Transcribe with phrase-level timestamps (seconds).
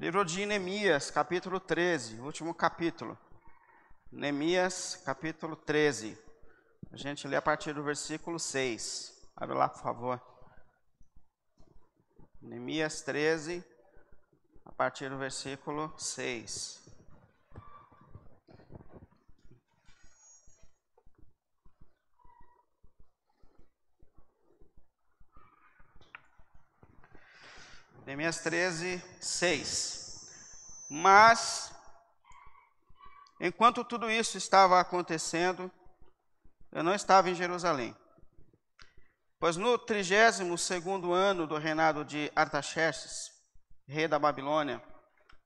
[0.00, 3.18] Livro de Neemias, capítulo 13, último capítulo.
[4.10, 6.18] Neemias, capítulo 13.
[6.90, 9.30] A gente lê a partir do versículo 6.
[9.36, 10.18] Abre lá, por favor.
[12.40, 13.62] Neemias 13,
[14.64, 16.80] a partir do versículo 6.
[28.10, 30.28] Neemias 13, 6.
[30.90, 31.72] Mas,
[33.40, 35.70] enquanto tudo isso estava acontecendo,
[36.72, 37.96] eu não estava em Jerusalém.
[39.38, 40.72] Pois no 32
[41.14, 43.30] ano do reinado de Artaxerxes,
[43.86, 44.82] rei da Babilônia,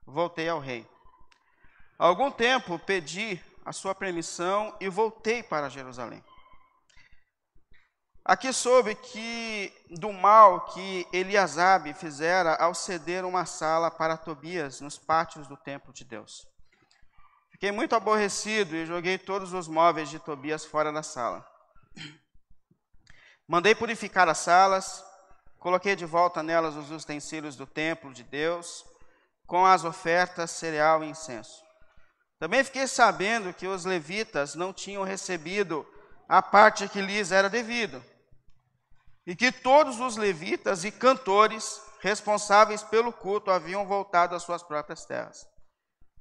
[0.07, 0.88] voltei ao rei.
[1.99, 6.24] Há algum tempo pedi a sua permissão e voltei para Jerusalém.
[8.27, 14.96] Aqui soube que do mal que Eliasabe fizera ao ceder uma sala para Tobias nos
[14.96, 16.48] pátios do templo de Deus.
[17.51, 21.46] Fiquei muito aborrecido e joguei todos os móveis de Tobias fora da sala.
[23.46, 25.04] Mandei purificar as salas,
[25.59, 28.87] coloquei de volta nelas os utensílios do templo de Deus,
[29.46, 31.62] com as ofertas, cereal e incenso.
[32.38, 35.87] Também fiquei sabendo que os levitas não tinham recebido
[36.27, 38.02] a parte que lhes era devido
[39.27, 45.05] e que todos os levitas e cantores responsáveis pelo culto haviam voltado às suas próprias
[45.05, 45.47] terras.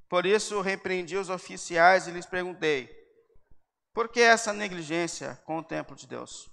[0.10, 2.90] Por isso repreendi os oficiais e lhes perguntei:
[3.94, 6.50] por que essa negligência com o templo de Deus?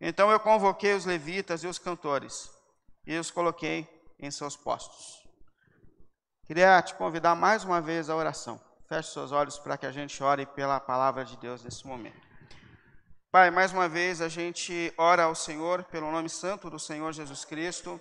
[0.00, 2.50] Então eu convoquei os levitas e os cantores
[3.06, 5.26] e os coloquei em seus postos.
[6.44, 8.60] Queria te convidar mais uma vez à oração.
[8.88, 12.25] Feche seus olhos para que a gente ore pela palavra de Deus nesse momento.
[13.36, 17.44] Pai, mais uma vez a gente ora ao Senhor pelo nome santo do Senhor Jesus
[17.44, 18.00] Cristo,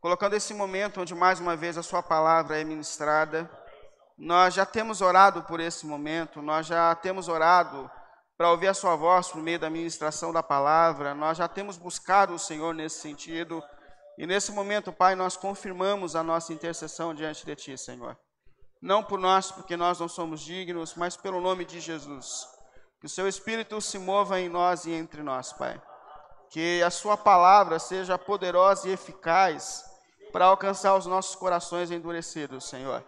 [0.00, 3.50] colocando esse momento onde mais uma vez a Sua palavra é ministrada.
[4.16, 7.90] Nós já temos orado por esse momento, nós já temos orado
[8.38, 12.32] para ouvir a Sua voz por meio da ministração da palavra, nós já temos buscado
[12.32, 13.60] o Senhor nesse sentido.
[14.16, 18.16] E nesse momento, Pai, nós confirmamos a nossa intercessão diante de Ti, Senhor.
[18.80, 22.51] Não por nós, porque nós não somos dignos, mas pelo nome de Jesus.
[23.02, 25.82] Que o seu Espírito se mova em nós e entre nós, Pai.
[26.48, 29.84] Que a sua palavra seja poderosa e eficaz
[30.32, 33.04] para alcançar os nossos corações endurecidos, Senhor.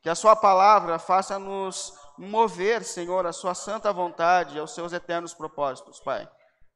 [0.00, 5.34] Que a sua palavra faça-nos mover, Senhor, a sua santa vontade e aos seus eternos
[5.34, 6.26] propósitos, Pai.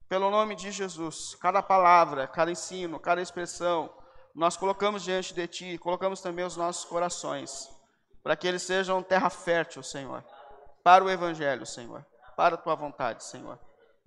[0.06, 3.88] Pelo nome de Jesus, cada palavra, cada ensino, cada expressão,
[4.34, 7.70] nós colocamos diante de Ti, colocamos também os nossos corações,
[8.22, 10.22] para que eles sejam terra fértil, Senhor,
[10.84, 12.04] para o Evangelho, Senhor
[12.37, 13.59] para a tua vontade, Senhor.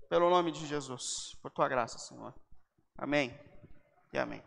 [0.08, 2.32] Pelo nome de Jesus, por tua graça, Senhor.
[2.96, 3.38] Amém
[4.12, 4.42] e amém.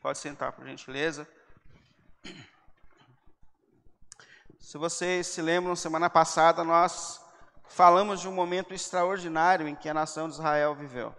[0.00, 1.28] Pode sentar, por gentileza.
[4.60, 7.20] Se vocês se lembram, semana passada nós
[7.68, 11.14] falamos de um momento extraordinário em que a nação de Israel viveu.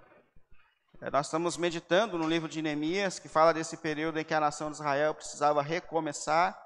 [0.99, 4.39] É, nós estamos meditando no livro de Neemias, que fala desse período em que a
[4.39, 6.57] nação de Israel precisava recomeçar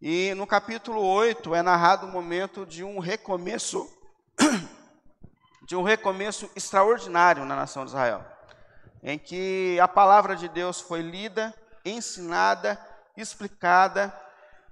[0.00, 3.88] e no capítulo 8 é narrado o momento de um recomeço,
[5.66, 8.24] de um recomeço extraordinário na nação de Israel,
[9.02, 12.78] em que a palavra de Deus foi lida, ensinada,
[13.16, 14.12] explicada,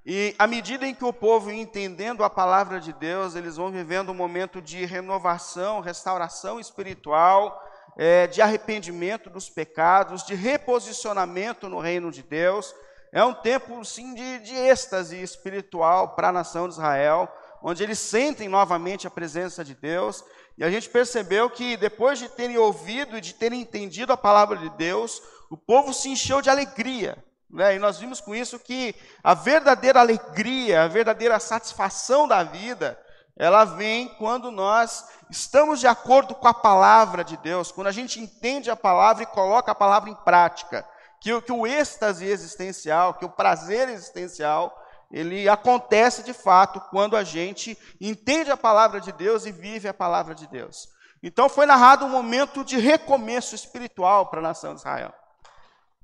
[0.05, 3.71] e à medida em que o povo ia entendendo a palavra de Deus, eles vão
[3.71, 7.63] vivendo um momento de renovação, restauração espiritual,
[7.97, 12.75] é, de arrependimento dos pecados, de reposicionamento no reino de Deus
[13.13, 17.29] é um tempo, sim, de, de êxtase espiritual para a nação de Israel,
[17.63, 20.25] onde eles sentem novamente a presença de Deus.
[20.57, 24.57] E a gente percebeu que depois de terem ouvido e de terem entendido a palavra
[24.57, 27.23] de Deus, o povo se encheu de alegria.
[27.51, 27.77] Né?
[27.77, 32.99] E nós vimos com isso que a verdadeira alegria, a verdadeira satisfação da vida,
[33.37, 38.19] ela vem quando nós estamos de acordo com a palavra de Deus, quando a gente
[38.19, 40.87] entende a palavra e coloca a palavra em prática
[41.23, 44.77] que, que o êxtase existencial, que o prazer existencial,
[45.09, 49.95] ele acontece de fato quando a gente entende a palavra de Deus e vive a
[49.95, 50.89] palavra de Deus.
[51.23, 55.15] Então foi narrado um momento de recomeço espiritual para a nação de Israel.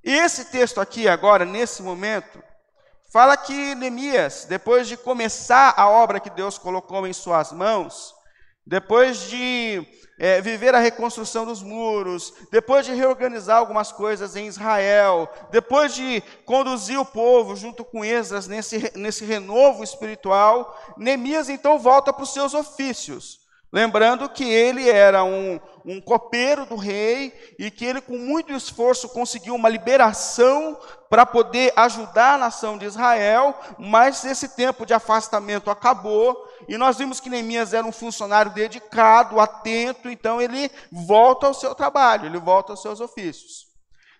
[0.04, 2.40] E esse texto aqui, agora, nesse momento,
[3.12, 8.14] fala que Neemias, depois de começar a obra que Deus colocou em suas mãos,
[8.68, 9.82] depois de
[10.18, 16.22] é, viver a reconstrução dos muros, depois de reorganizar algumas coisas em Israel, depois de
[16.44, 22.34] conduzir o povo junto com Esdras nesse, nesse renovo espiritual, Neemias então volta para os
[22.34, 23.38] seus ofícios,
[23.70, 29.10] Lembrando que ele era um, um copeiro do rei e que ele, com muito esforço,
[29.10, 30.78] conseguiu uma liberação
[31.10, 36.98] para poder ajudar a nação de Israel, mas esse tempo de afastamento acabou e nós
[36.98, 42.38] vimos que Neemias era um funcionário dedicado, atento, então ele volta ao seu trabalho, ele
[42.38, 43.66] volta aos seus ofícios.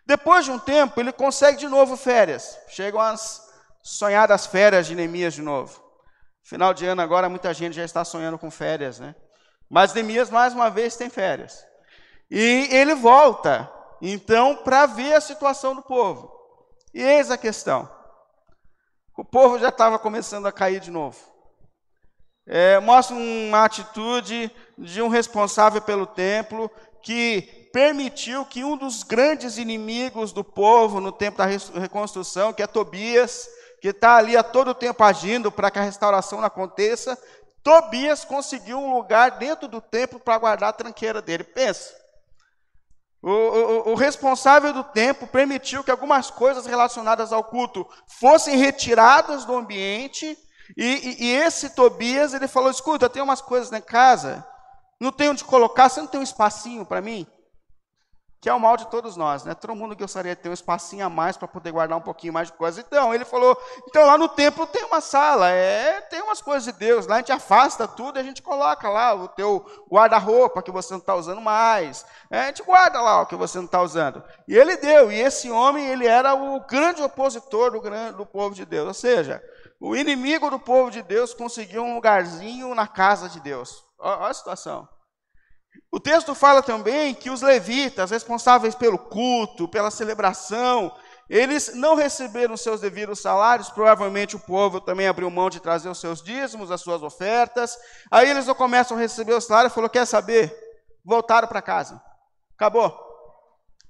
[0.07, 2.59] Depois de um tempo, ele consegue de novo férias.
[2.69, 3.47] Chegam as
[3.83, 5.79] sonhadas férias de Neemias de novo.
[6.43, 9.15] Final de ano agora, muita gente já está sonhando com férias, né?
[9.69, 11.63] Mas Neemias, mais uma vez, tem férias.
[12.31, 13.71] E ele volta,
[14.01, 16.33] então, para ver a situação do povo.
[16.95, 17.87] E eis a questão:
[19.15, 21.19] o povo já estava começando a cair de novo.
[22.49, 26.71] É, mostra uma atitude de um responsável pelo templo
[27.03, 32.67] que permitiu que um dos grandes inimigos do povo no tempo da reconstrução, que é
[32.67, 33.47] Tobias,
[33.81, 37.19] que está ali a todo tempo agindo para que a restauração não aconteça,
[37.63, 41.45] Tobias conseguiu um lugar dentro do templo para guardar a tranqueira dele.
[41.45, 41.95] Pensa.
[43.21, 49.45] O, o, o, responsável do templo permitiu que algumas coisas relacionadas ao culto fossem retiradas
[49.45, 50.39] do ambiente.
[50.77, 54.47] E, e, e esse Tobias, ele falou: escuta, tem umas coisas na casa,
[55.01, 57.27] não tem onde colocar, você não tem um espacinho para mim?
[58.41, 59.53] que é o mal de todos nós, né?
[59.55, 62.49] Todo mundo gostaria de ter um espacinho a mais para poder guardar um pouquinho mais
[62.49, 62.85] de coisas.
[62.85, 63.57] Então, ele falou:
[63.89, 67.19] então lá no templo tem uma sala, é, tem umas coisas de Deus, lá a
[67.19, 71.17] gente afasta tudo e a gente coloca lá o teu guarda-roupa que você não está
[71.17, 72.07] usando mais.
[72.31, 74.23] É, a gente guarda lá o que você não está usando.
[74.47, 77.81] E ele deu, e esse homem, ele era o grande opositor do,
[78.13, 78.87] do povo de Deus.
[78.87, 79.43] Ou seja,
[79.81, 83.83] o inimigo do povo de Deus conseguiu um lugarzinho na casa de Deus.
[83.99, 84.89] Olha a situação.
[85.91, 90.93] O texto fala também que os levitas, responsáveis pelo culto, pela celebração,
[91.29, 96.01] eles não receberam seus devidos salários, provavelmente o povo também abriu mão de trazer os
[96.01, 97.77] seus dízimos, as suas ofertas.
[98.11, 100.55] Aí eles não começam a receber o salário e falou: quer saber?
[101.05, 102.03] Voltaram para casa.
[102.55, 103.08] Acabou.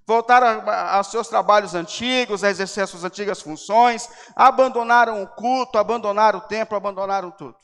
[0.08, 6.38] Voltaram aos seus trabalhos antigos, a exercer as suas antigas funções, abandonaram o culto, abandonaram
[6.38, 7.54] o templo, abandonaram tudo.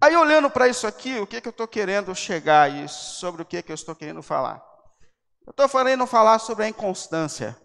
[0.00, 3.44] Aí, olhando para isso aqui, o que, que eu estou querendo chegar e sobre o
[3.44, 4.60] que, que eu estou querendo falar?
[5.46, 7.56] Eu estou querendo falar sobre a inconstância,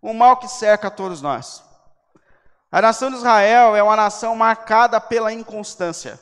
[0.00, 1.62] o mal que cerca a todos nós.
[2.72, 6.18] A nação de Israel é uma nação marcada pela inconstância.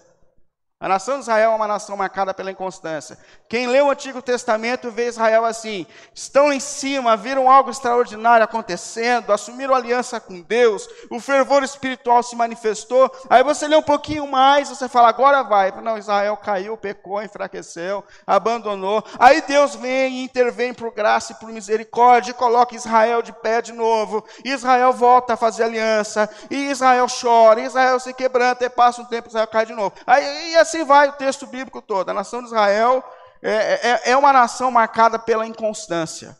[0.78, 3.16] A nação de Israel é uma nação marcada pela inconstância.
[3.48, 9.32] Quem lê o Antigo Testamento vê Israel assim: estão em cima, viram algo extraordinário acontecendo,
[9.32, 13.10] assumiram aliança com Deus, o fervor espiritual se manifestou.
[13.30, 15.72] Aí você lê um pouquinho mais, você fala, agora vai.
[15.80, 19.02] Não, Israel caiu, pecou, enfraqueceu, abandonou.
[19.18, 23.62] Aí Deus vem e intervém por graça e por misericórdia e coloca Israel de pé
[23.62, 24.22] de novo.
[24.44, 29.28] Israel volta a fazer aliança, e Israel chora, Israel se quebranta, e passa um tempo,
[29.28, 29.94] Israel cai de novo.
[30.06, 32.08] Aí, e assim vai o texto bíblico todo.
[32.08, 33.02] A nação de Israel
[33.42, 36.36] é, é, é uma nação marcada pela inconstância,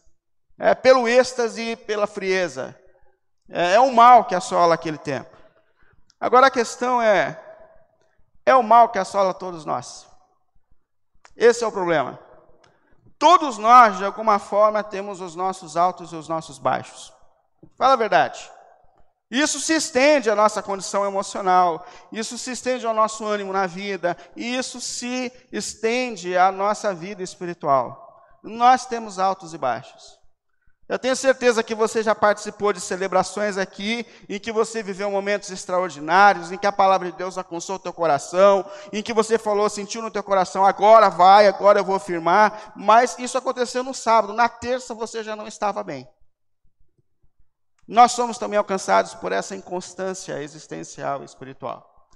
[0.59, 2.79] é, pelo êxtase e pela frieza.
[3.49, 5.35] É, é o mal que assola aquele tempo.
[6.21, 7.41] Agora a questão é:
[8.45, 10.07] é o mal que assola todos nós?
[11.37, 12.19] Esse é o problema.
[13.19, 17.13] Todos nós, de alguma forma, temos os nossos altos e os nossos baixos.
[17.79, 18.51] Fala a verdade.
[19.31, 24.17] Isso se estende à nossa condição emocional, isso se estende ao nosso ânimo na vida,
[24.37, 28.25] isso se estende à nossa vida espiritual.
[28.43, 30.17] Nós temos altos e baixos.
[30.89, 35.51] Eu tenho certeza que você já participou de celebrações aqui, em que você viveu momentos
[35.51, 39.69] extraordinários, em que a palavra de Deus alcançou o teu coração, em que você falou,
[39.69, 44.33] sentiu no teu coração, agora vai, agora eu vou firmar, mas isso aconteceu no sábado,
[44.33, 46.09] na terça você já não estava bem.
[47.87, 52.09] Nós somos também alcançados por essa inconstância existencial e espiritual.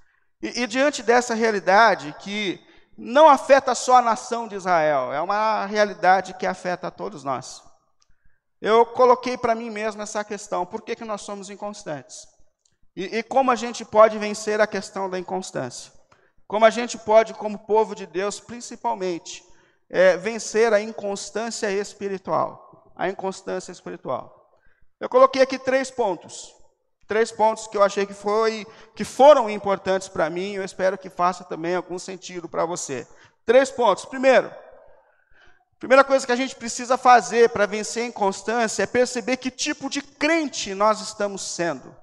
[0.42, 2.60] E, e, diante dessa realidade que
[2.96, 7.62] não afeta só a nação de Israel, é uma realidade que afeta a todos nós.
[8.60, 12.26] Eu coloquei para mim mesmo essa questão: por que, que nós somos inconstantes?
[12.96, 15.92] E, e como a gente pode vencer a questão da inconstância?
[16.48, 19.44] Como a gente pode, como povo de Deus, principalmente,
[19.88, 22.92] é, vencer a inconstância espiritual?
[22.96, 24.39] A inconstância espiritual.
[25.00, 26.54] Eu coloquei aqui três pontos.
[27.08, 28.64] Três pontos que eu achei que, foi,
[28.94, 33.04] que foram importantes para mim, eu espero que faça também algum sentido para você.
[33.44, 34.04] Três pontos.
[34.04, 34.48] Primeiro,
[35.80, 39.90] primeira coisa que a gente precisa fazer para vencer a inconstância é perceber que tipo
[39.90, 41.96] de crente nós estamos sendo.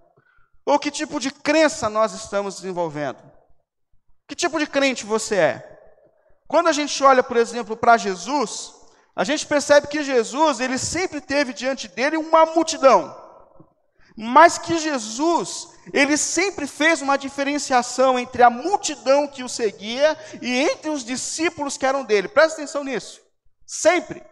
[0.66, 3.20] Ou que tipo de crença nós estamos desenvolvendo.
[4.28, 5.80] Que tipo de crente você é?
[6.48, 8.74] Quando a gente olha, por exemplo, para Jesus,
[9.18, 13.14] a gente percebe que Jesus, ele sempre teve diante dele uma multidão.
[14.20, 20.64] mas que Jesus, ele sempre fez uma diferenciação entre a multidão que o seguia e
[20.70, 22.28] entre os discípulos que eram dele.
[22.28, 23.22] Presta atenção nisso.
[23.66, 24.24] Sempre.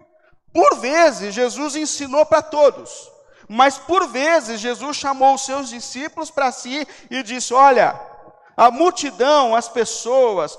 [0.51, 3.11] Por vezes, Jesus ensinou para todos,
[3.47, 7.99] mas por vezes, Jesus chamou os seus discípulos para si e disse: Olha,
[8.57, 10.57] a multidão, as pessoas,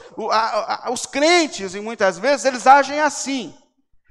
[0.92, 3.56] os crentes, e muitas vezes, eles agem assim.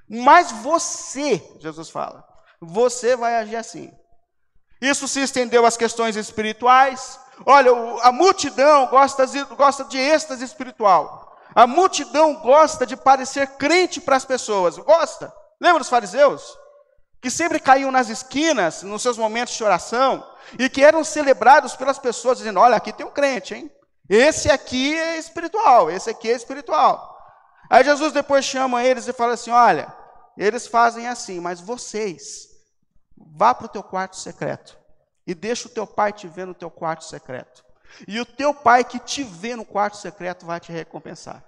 [0.09, 2.23] Mas você, Jesus fala,
[2.61, 3.91] você vai agir assim.
[4.81, 7.19] Isso se estendeu às questões espirituais.
[7.45, 7.71] Olha,
[8.01, 11.35] a multidão gosta de, gosta de êxtase espiritual.
[11.53, 14.77] A multidão gosta de parecer crente para as pessoas.
[14.77, 15.33] Gosta.
[15.59, 16.55] Lembra dos fariseus?
[17.21, 20.23] Que sempre caíam nas esquinas, nos seus momentos de oração,
[20.59, 23.71] e que eram celebrados pelas pessoas, dizendo: Olha, aqui tem um crente, hein?
[24.07, 27.14] Esse aqui é espiritual, esse aqui é espiritual.
[27.69, 29.93] Aí Jesus depois chama eles e fala assim: Olha,
[30.37, 32.55] eles fazem assim, mas vocês
[33.17, 34.77] Vá para o teu quarto secreto
[35.25, 37.63] e deixa o teu pai te ver no teu quarto secreto.
[38.07, 41.43] E o teu pai que te vê no quarto secreto vai te recompensar.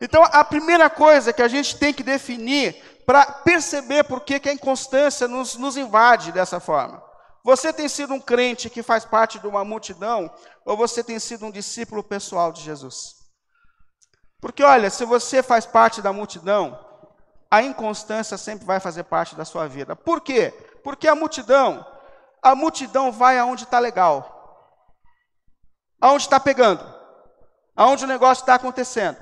[0.00, 4.52] Então, a primeira coisa que a gente tem que definir para perceber por que, a
[4.52, 7.02] inconstância nos, nos invade dessa forma.
[7.42, 10.30] Você tem sido um crente que faz parte de uma multidão
[10.64, 13.15] ou você tem sido um discípulo pessoal de Jesus?
[14.40, 16.78] Porque, olha, se você faz parte da multidão,
[17.50, 19.96] a inconstância sempre vai fazer parte da sua vida.
[19.96, 20.52] Por quê?
[20.82, 21.86] Porque a multidão,
[22.42, 24.92] a multidão vai aonde está legal,
[26.00, 26.84] aonde está pegando,
[27.74, 29.16] aonde o negócio está acontecendo.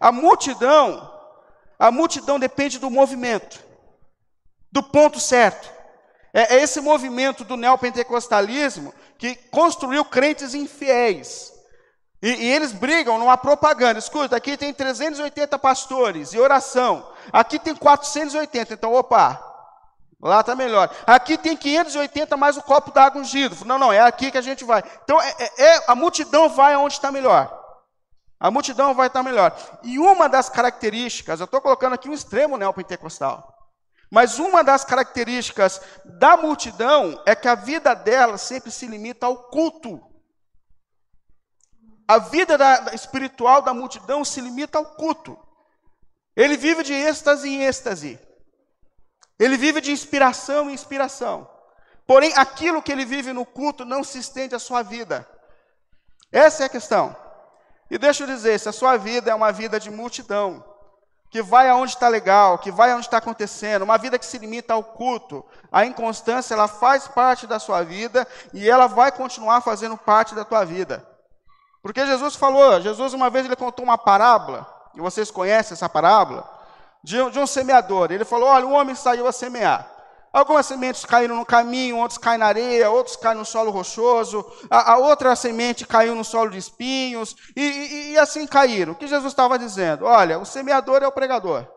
[0.00, 1.12] A multidão,
[1.78, 3.62] a multidão depende do movimento,
[4.70, 5.70] do ponto certo.
[6.32, 11.55] É, é esse movimento do neopentecostalismo que construiu crentes infiéis.
[12.22, 13.98] E, e, eles brigam numa propaganda.
[13.98, 17.06] Escuta, aqui tem 380 pastores e oração.
[17.32, 18.74] Aqui tem 480.
[18.74, 19.46] Então, opa,
[20.20, 20.90] Lá está melhor.
[21.06, 23.64] Aqui tem 580 mais o copo d'água ungido.
[23.64, 24.82] Não, não, é aqui que a gente vai.
[25.04, 27.64] Então, é, é, é a multidão vai aonde está melhor.
[28.38, 29.56] A multidão vai estar tá melhor.
[29.82, 33.54] E uma das características, eu estou colocando aqui um extremo neopentecostal.
[34.10, 39.36] Mas uma das características da multidão é que a vida dela sempre se limita ao
[39.36, 40.00] culto.
[42.08, 45.38] A vida da, espiritual da multidão se limita ao culto.
[46.36, 48.18] Ele vive de êxtase em êxtase.
[49.38, 51.50] Ele vive de inspiração em inspiração.
[52.06, 55.28] Porém, aquilo que ele vive no culto não se estende à sua vida.
[56.30, 57.16] Essa é a questão.
[57.90, 60.64] E deixa eu dizer, se a sua vida é uma vida de multidão,
[61.30, 64.74] que vai aonde está legal, que vai aonde está acontecendo, uma vida que se limita
[64.74, 69.96] ao culto, a inconstância, ela faz parte da sua vida e ela vai continuar fazendo
[69.96, 71.15] parte da tua vida.
[71.86, 76.44] Porque Jesus falou, Jesus uma vez ele contou uma parábola, e vocês conhecem essa parábola,
[77.00, 78.10] de, de um semeador.
[78.10, 79.88] Ele falou: olha, um homem saiu a semear.
[80.32, 84.94] Algumas sementes caíram no caminho, outros caem na areia, outros caem no solo rochoso, a,
[84.94, 88.92] a outra semente caiu no solo de espinhos, e, e, e assim caíram.
[88.92, 90.06] O que Jesus estava dizendo?
[90.06, 91.68] Olha, o semeador é o pregador.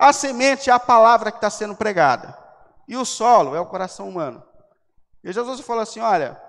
[0.00, 2.36] A semente é a palavra que está sendo pregada.
[2.88, 4.42] E o solo é o coração humano.
[5.22, 6.42] E Jesus falou assim: olha,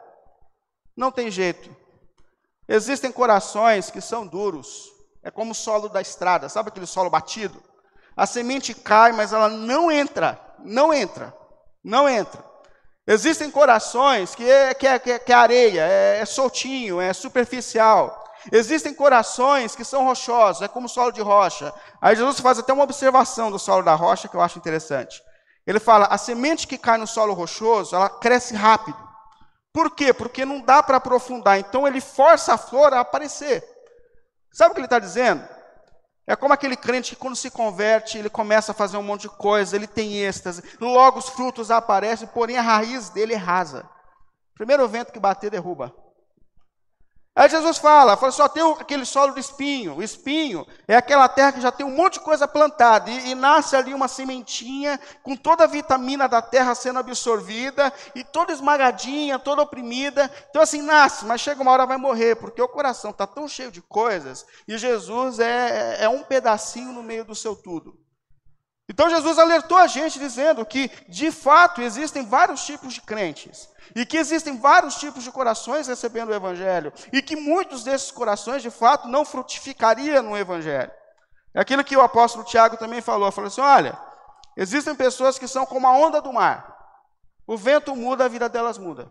[0.98, 1.80] não tem jeito.
[2.74, 7.62] Existem corações que são duros, é como o solo da estrada, sabe aquele solo batido?
[8.16, 11.36] A semente cai, mas ela não entra, não entra,
[11.84, 12.42] não entra.
[13.06, 17.12] Existem corações que é, que é, que é, que é areia, é, é soltinho, é
[17.12, 18.24] superficial.
[18.50, 21.74] Existem corações que são rochosos, é como solo de rocha.
[22.02, 25.22] Aí Jesus faz até uma observação do solo da rocha que eu acho interessante.
[25.68, 29.11] Ele fala: a semente que cai no solo rochoso, ela cresce rápido.
[29.74, 30.14] Por quê?
[30.14, 31.60] Porque não dá para aprofundar.
[31.60, 33.64] Então ele força a flor a aparecer.
[34.52, 35.48] Sabe o que ele está dizendo?
[36.28, 39.30] É como aquele crente que, quando se converte, ele começa a fazer um monte de
[39.30, 43.90] coisa, ele tem êxtase, logo os frutos aparecem, porém a raiz dele é rasa.
[44.56, 45.94] Primeiro vento que bater, derruba.
[47.34, 49.96] Aí Jesus fala, fala só tem aquele solo de espinho.
[49.96, 53.36] O espinho é aquela terra que já tem um monte de coisa plantada e, e,
[53.36, 59.40] nasce ali uma sementinha com toda a vitamina da terra sendo absorvida e toda esmagadinha,
[59.40, 60.30] toda oprimida.
[60.50, 63.72] Então assim nasce, mas chega uma hora vai morrer porque o coração está tão cheio
[63.72, 68.01] de coisas e Jesus é, é um pedacinho no meio do seu tudo.
[68.92, 73.70] Então Jesus alertou a gente dizendo que de fato existem vários tipos de crentes.
[73.96, 76.92] E que existem vários tipos de corações recebendo o Evangelho.
[77.14, 80.92] E que muitos desses corações, de fato, não frutificariam no Evangelho.
[81.54, 83.32] É aquilo que o apóstolo Tiago também falou.
[83.32, 83.98] Falou assim: olha,
[84.58, 86.78] existem pessoas que são como a onda do mar.
[87.48, 89.10] O vento muda, a vida delas muda.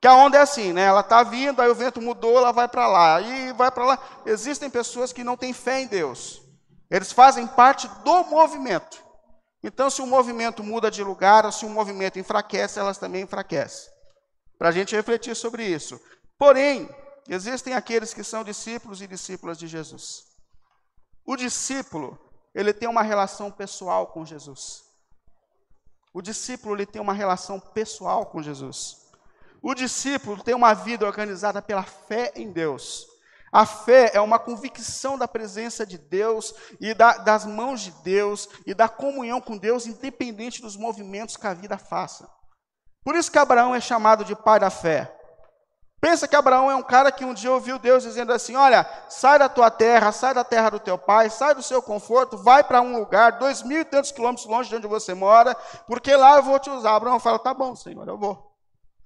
[0.00, 0.82] Que a onda é assim, né?
[0.86, 3.98] Ela está vindo, aí o vento mudou, ela vai para lá, aí vai para lá.
[4.26, 6.47] Existem pessoas que não têm fé em Deus.
[6.90, 9.02] Eles fazem parte do movimento.
[9.62, 13.90] Então, se o movimento muda de lugar, ou se o movimento enfraquece, elas também enfraquecem.
[14.56, 16.00] Para a gente refletir sobre isso.
[16.38, 16.88] Porém,
[17.28, 20.24] existem aqueles que são discípulos e discípulas de Jesus.
[21.26, 22.18] O discípulo,
[22.54, 24.82] ele tem uma relação pessoal com Jesus.
[26.14, 29.08] O discípulo, ele tem uma relação pessoal com Jesus.
[29.60, 33.06] O discípulo tem uma vida organizada pela fé em Deus.
[33.52, 38.48] A fé é uma convicção da presença de Deus e da, das mãos de Deus
[38.66, 42.28] e da comunhão com Deus, independente dos movimentos que a vida faça.
[43.02, 45.14] Por isso que Abraão é chamado de pai da fé.
[46.00, 49.38] Pensa que Abraão é um cara que um dia ouviu Deus dizendo assim: Olha, sai
[49.38, 52.80] da tua terra, sai da terra do teu pai, sai do seu conforto, vai para
[52.80, 55.56] um lugar, dois mil e tantos quilômetros longe de onde você mora,
[55.88, 56.94] porque lá eu vou te usar.
[56.94, 58.52] Abraão fala: Tá bom, Senhor, eu vou.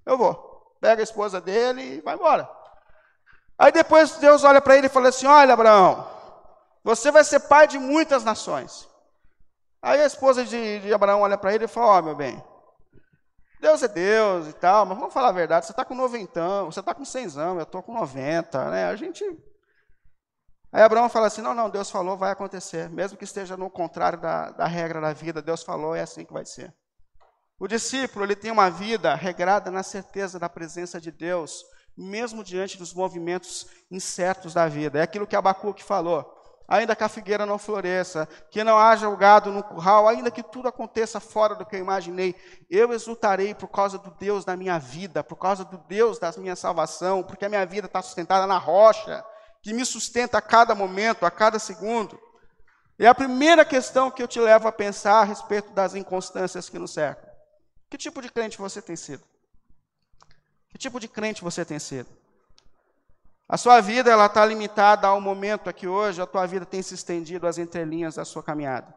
[0.05, 0.37] Eu vou.
[0.81, 2.62] Pega a esposa dele e vai embora.
[3.63, 6.05] Aí depois Deus olha para ele e fala assim: Olha, Abraão,
[6.83, 8.89] você vai ser pai de muitas nações.
[9.81, 12.43] Aí a esposa de, de Abraão olha para ele e fala: Ó, oh, meu bem,
[13.61, 16.81] Deus é Deus e tal, mas vamos falar a verdade: você está com noventão, você
[16.81, 18.87] está com cenzão, eu estou com 90, né?
[18.87, 19.25] A gente.
[20.73, 22.91] Aí Abraão fala assim: Não, não, Deus falou, vai acontecer.
[22.91, 26.33] Mesmo que esteja no contrário da, da regra da vida, Deus falou, é assim que
[26.33, 26.75] vai ser.
[27.61, 31.65] O discípulo, ele tem uma vida regrada na certeza da presença de Deus
[31.97, 34.99] mesmo diante dos movimentos incertos da vida.
[34.99, 36.41] É aquilo que Abacuque falou.
[36.69, 40.43] Ainda que a figueira não floresça, que não haja o gado no curral, ainda que
[40.43, 42.35] tudo aconteça fora do que eu imaginei,
[42.71, 46.57] eu exultarei por causa do Deus da minha vida, por causa do Deus da minha
[46.57, 49.23] salvação, porque a minha vida está sustentada na rocha,
[49.63, 52.19] que me sustenta a cada momento, a cada segundo.
[52.99, 56.79] E a primeira questão que eu te levo a pensar a respeito das inconstâncias que
[56.79, 57.29] nos cercam:
[57.91, 59.25] que tipo de crente você tem sido?
[60.73, 62.09] Que tipo de crente você tem sido?
[63.49, 66.95] A sua vida ela está limitada ao momento aqui hoje, a tua vida tem se
[66.95, 68.97] estendido às entrelinhas da sua caminhada.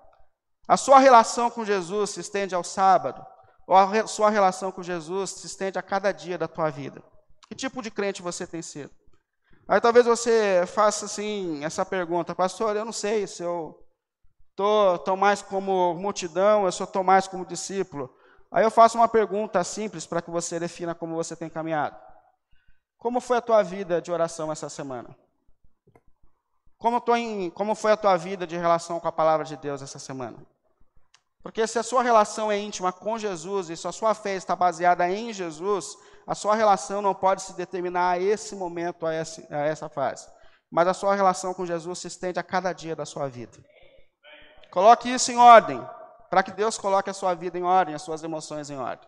[0.67, 3.25] A sua relação com Jesus se estende ao sábado,
[3.67, 7.03] ou a sua relação com Jesus se estende a cada dia da tua vida.
[7.50, 8.91] Que tipo de crente você tem sido?
[9.67, 13.77] Aí talvez você faça assim essa pergunta, pastor, eu não sei se eu
[14.55, 18.10] tô, tô mais como multidão, eu sou mais como discípulo.
[18.55, 21.97] Aí eu faço uma pergunta simples para que você defina como você tem caminhado.
[22.97, 25.13] Como foi a tua vida de oração essa semana?
[26.77, 30.00] Como, em, como foi a tua vida de relação com a palavra de Deus essa
[30.00, 30.37] semana?
[31.44, 34.55] Porque se a sua relação é íntima com Jesus e se a sua fé está
[34.55, 39.65] baseada em Jesus, a sua relação não pode se determinar a esse momento, a a
[39.65, 40.29] essa fase.
[40.72, 43.57] Mas a sua relação com Jesus se estende a cada dia da sua vida.
[44.72, 45.85] Coloque isso em ordem
[46.35, 49.07] para que Deus coloque a sua vida em ordem, as suas emoções em ordem.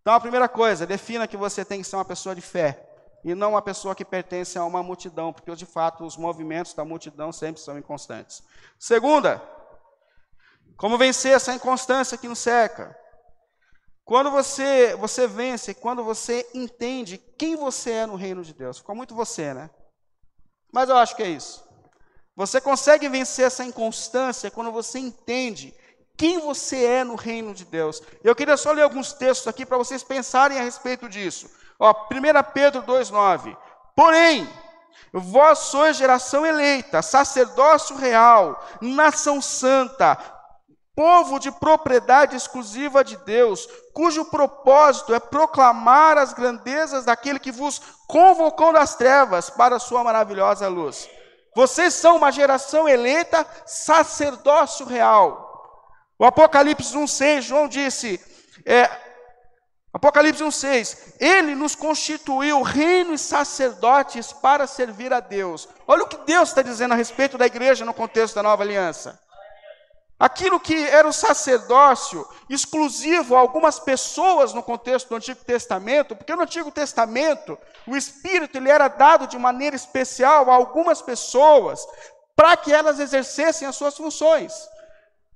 [0.00, 2.88] Então, a primeira coisa, defina que você tem que ser uma pessoa de fé
[3.22, 6.82] e não uma pessoa que pertence a uma multidão, porque de fato os movimentos da
[6.82, 8.42] multidão sempre são inconstantes.
[8.78, 9.42] Segunda,
[10.78, 12.98] como vencer essa inconstância que nos seca?
[14.02, 18.78] Quando você, você vence, quando você entende quem você é no reino de Deus.
[18.78, 19.68] Ficou muito você, né?
[20.72, 21.62] Mas eu acho que é isso.
[22.34, 25.74] Você consegue vencer essa inconstância quando você entende
[26.16, 28.02] quem você é no reino de Deus.
[28.22, 31.50] Eu queria só ler alguns textos aqui para vocês pensarem a respeito disso.
[31.78, 33.56] Ó, 1 Pedro 2,9.
[33.96, 34.48] Porém,
[35.12, 40.16] vós sois geração eleita, sacerdócio real, nação santa,
[40.94, 47.80] povo de propriedade exclusiva de Deus, cujo propósito é proclamar as grandezas daquele que vos
[48.06, 51.08] convocou das trevas para a sua maravilhosa luz.
[51.54, 55.41] Vocês são uma geração eleita, sacerdócio real.
[56.22, 58.20] O Apocalipse 1,6, João disse,
[58.64, 58.88] é,
[59.92, 65.68] Apocalipse 1,6, Ele nos constituiu reino e sacerdotes para servir a Deus.
[65.84, 69.20] Olha o que Deus está dizendo a respeito da igreja no contexto da nova aliança.
[70.16, 76.36] Aquilo que era o sacerdócio exclusivo a algumas pessoas no contexto do Antigo Testamento, porque
[76.36, 81.84] no Antigo Testamento o Espírito ele era dado de maneira especial a algumas pessoas
[82.36, 84.70] para que elas exercessem as suas funções.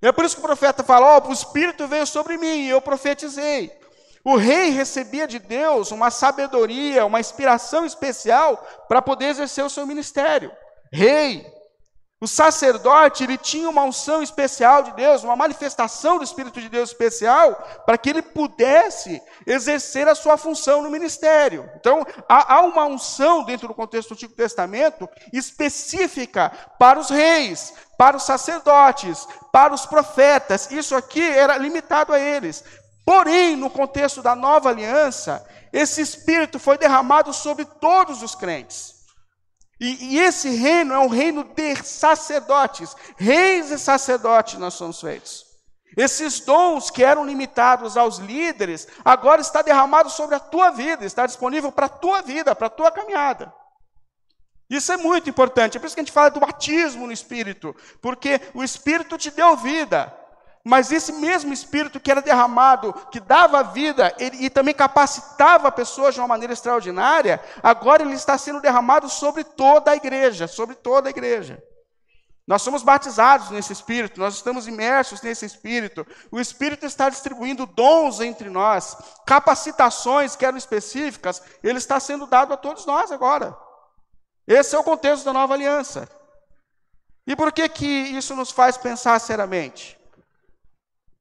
[0.03, 2.71] É por isso que o profeta fala: Ó, oh, o Espírito veio sobre mim e
[2.71, 3.73] eu profetizei.
[4.25, 8.57] O rei recebia de Deus uma sabedoria, uma inspiração especial
[8.89, 10.51] para poder exercer o seu ministério.
[10.93, 11.47] Rei,
[12.19, 16.89] o sacerdote, ele tinha uma unção especial de Deus, uma manifestação do Espírito de Deus
[16.89, 21.69] especial, para que ele pudesse exercer a sua função no ministério.
[21.77, 28.17] Então, há, uma unção dentro do contexto do Antigo Testamento específica para os reis, para
[28.17, 30.71] os sacerdotes, para os profetas.
[30.71, 32.65] Isso aqui era limitado a eles.
[33.05, 38.96] Porém, no contexto da nova aliança, esse Espírito foi derramado sobre todos os crentes.
[39.79, 42.97] E, e, esse reino é um reino de sacerdotes.
[43.17, 45.45] Reis e sacerdotes nós somos feitos.
[45.97, 51.27] Esses dons que eram limitados aos líderes, agora está derramado sobre a tua vida, está
[51.27, 53.53] disponível para a tua vida, para a tua caminhada.
[54.69, 57.75] Isso é muito importante, é por isso que a gente fala do batismo no Espírito,
[58.03, 60.12] porque o Espírito te deu vida,
[60.67, 66.13] mas esse mesmo Espírito que era derramado, que dava vida ele, e também capacitava pessoas
[66.13, 71.09] de uma maneira extraordinária, agora ele está sendo derramado sobre toda a igreja, sobre toda
[71.09, 71.63] a igreja.
[72.45, 76.05] Nós somos batizados nesse Espírito, nós estamos imersos nesse Espírito.
[76.33, 82.53] O Espírito está distribuindo dons entre nós, capacitações que eram específicas, ele está sendo dado
[82.53, 83.57] a todos nós agora.
[84.49, 86.09] Esse é o contexto da nova aliança.
[87.25, 89.97] E por que, que isso nos faz pensar seriamente?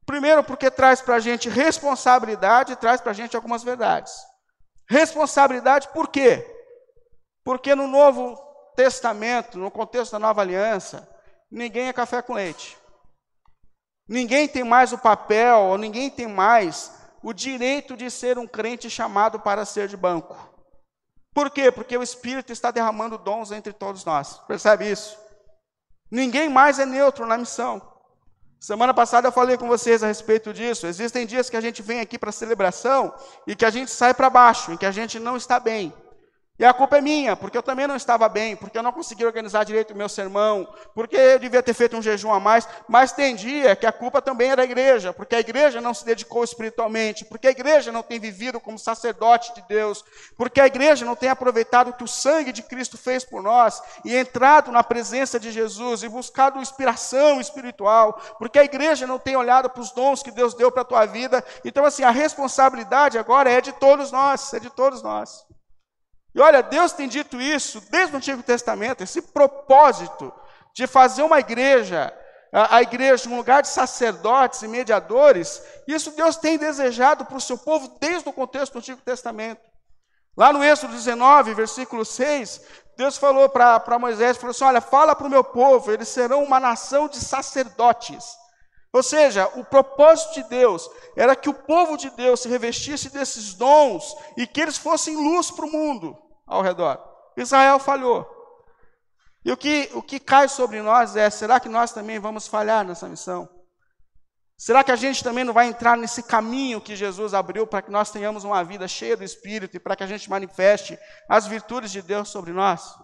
[0.06, 4.13] Primeiro, porque traz para a gente responsabilidade e traz para a gente algumas verdades.
[4.88, 6.46] Responsabilidade por quê?
[7.44, 8.38] Porque no Novo
[8.76, 11.10] Testamento, no contexto da nova aliança,
[11.50, 12.78] ninguém é café com leite.
[14.08, 18.88] Ninguém tem mais o papel, ou ninguém tem mais o direito de ser um crente
[18.89, 20.38] chamado para ser de banco.
[21.34, 21.72] Por quê?
[21.72, 24.38] Porque o Espírito está derramando dons entre todos nós.
[24.48, 25.18] Percebe isso?
[26.12, 27.95] Ninguém mais é neutro na missão.
[28.60, 30.88] Semana passada eu falei com vocês a respeito disso.
[30.88, 33.13] Existem dias que a gente vem aqui para celebração
[33.46, 35.94] e que a gente sai para baixo, em que a gente não está bem.
[36.58, 39.26] E a culpa é minha, porque eu também não estava bem, porque eu não consegui
[39.26, 43.12] organizar direito o meu sermão, porque eu devia ter feito um jejum a mais, mas
[43.12, 46.46] tem dia que a culpa também é da igreja, porque a igreja não se dedicou
[46.46, 50.06] espiritualmente, porque a igreja não tem vivido como sacerdote de Deus,
[50.38, 53.82] porque a igreja não tem aproveitado o que o sangue de Cristo fez por nós
[54.06, 59.36] e entrado na presença de Jesus e buscado inspiração espiritual, porque a igreja não tem
[59.36, 61.44] olhado para os dons que Deus deu para a tua vida.
[61.65, 65.45] Então, assim, a responsabilidade agora é de todos nós, é de todos nós.
[66.36, 70.34] E olha, Deus tem dito isso desde o Antigo Testamento, esse propósito
[70.74, 72.13] de fazer uma igreja,
[72.52, 77.41] a, a igreja, um lugar de sacerdotes e mediadores, isso Deus tem desejado para o
[77.41, 79.62] seu povo desde o contexto do Antigo Testamento.
[80.36, 82.62] Lá no Êxodo 19, versículo 6,
[82.98, 86.60] Deus falou para Moisés, falou assim, olha, fala para o meu povo, eles serão uma
[86.60, 88.26] nação de sacerdotes.
[88.91, 93.54] Ou seja, o propósito de Deus era que o povo de Deus se revestisse desses
[93.54, 97.00] dons e que eles fossem luz para o mundo ao redor.
[97.38, 98.30] Israel falhou.
[99.44, 102.84] E o que, o que cai sobre nós é: será que nós também vamos falhar
[102.84, 103.48] nessa missão?
[104.58, 107.92] Será que a gente também não vai entrar nesse caminho que Jesus abriu para que
[107.92, 110.98] nós tenhamos uma vida cheia do Espírito e para que a gente manifeste
[111.30, 112.96] as virtudes de Deus sobre nós?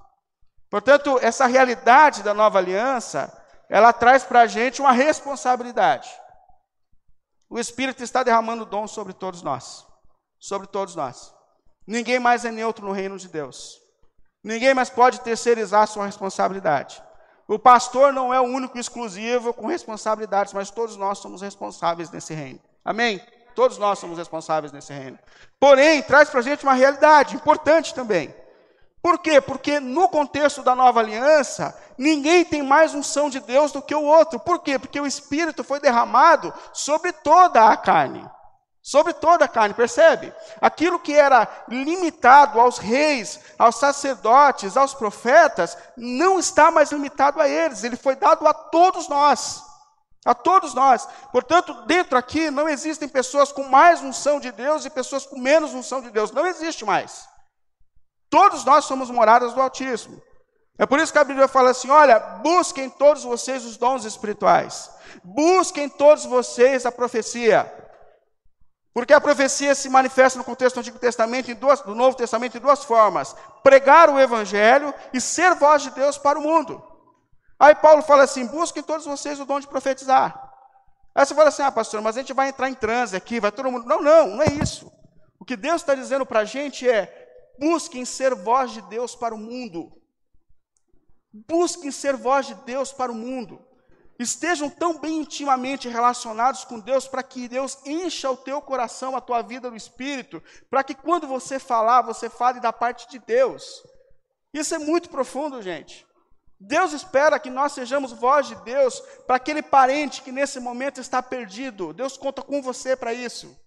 [0.70, 3.30] Portanto, essa realidade da nova aliança,
[3.70, 6.10] ela traz para a gente uma responsabilidade.
[7.50, 9.86] O Espírito está derramando dom sobre todos nós.
[10.40, 11.36] Sobre todos nós.
[11.86, 13.80] Ninguém mais é neutro no reino de Deus.
[14.44, 17.02] Ninguém mais pode terceirizar sua responsabilidade.
[17.48, 22.34] O pastor não é o único exclusivo com responsabilidades, mas todos nós somos responsáveis nesse
[22.34, 22.60] reino.
[22.84, 23.22] Amém?
[23.54, 25.20] Todos nós somos responsáveis nesse reino.
[25.60, 28.34] Porém, traz para a gente uma realidade importante também.
[29.02, 29.42] Por quê?
[29.42, 34.04] Porque no contexto da nova aliança, ninguém tem mais unção de Deus do que o
[34.04, 34.40] outro.
[34.40, 34.78] Por quê?
[34.78, 38.24] Porque o Espírito foi derramado sobre toda a carne.
[38.84, 40.34] Sobre toda a carne, percebe?
[40.60, 47.48] Aquilo que era limitado aos reis, aos sacerdotes, aos profetas, não está mais limitado a
[47.48, 49.64] eles, ele foi dado a todos nós.
[50.26, 51.08] A todos nós.
[51.32, 55.74] Portanto, dentro aqui não existem pessoas com mais unção de Deus e pessoas com menos
[55.74, 56.32] unção de Deus.
[56.32, 57.28] Não existe mais.
[58.30, 60.22] Todos nós somos moradas do Altíssimo.
[60.78, 64.90] É por isso que a Bíblia fala assim: olha, busquem todos vocês os dons espirituais,
[65.24, 67.81] busquem todos vocês a profecia.
[68.94, 72.62] Porque a profecia se manifesta no contexto do Antigo Testamento, duas, do Novo Testamento, em
[72.62, 76.84] duas formas: pregar o Evangelho e ser voz de Deus para o mundo.
[77.58, 80.52] Aí Paulo fala assim: busquem todos vocês o dom de profetizar.
[81.16, 83.52] Aí você fala assim: ah, pastor, mas a gente vai entrar em transe aqui, vai
[83.52, 83.86] todo mundo.
[83.86, 84.92] Não, não, não é isso.
[85.40, 89.34] O que Deus está dizendo para a gente é: busquem ser voz de Deus para
[89.34, 89.90] o mundo.
[91.48, 93.71] Busquem ser voz de Deus para o mundo
[94.24, 99.22] estejam tão bem intimamente relacionados com Deus, para que Deus encha o teu coração, a
[99.22, 103.82] tua vida do Espírito, para que quando você falar, você fale da parte de Deus.
[104.54, 106.06] Isso é muito profundo, gente.
[106.60, 111.24] Deus espera que nós sejamos voz de Deus para aquele parente que nesse momento está
[111.24, 111.94] perdido.
[111.94, 113.58] Deus conta com você para isso.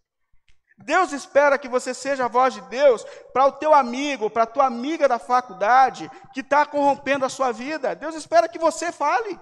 [0.79, 4.47] Deus espera que você seja a voz de Deus para o teu amigo, para a
[4.47, 7.95] tua amiga da faculdade que está corrompendo a sua vida.
[7.95, 9.41] Deus espera que você fale.